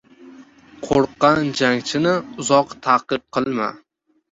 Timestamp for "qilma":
3.39-3.71